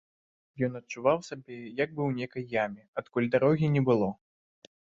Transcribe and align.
Ён 0.67 0.77
адчуваў 0.79 1.17
сябе 1.27 1.59
як 1.83 1.93
бы 1.93 2.01
ў 2.07 2.11
нейкай 2.21 2.43
яме, 2.65 2.81
адкуль 3.05 3.31
дарогі 3.39 3.73
не 3.77 3.87
было. 3.93 4.13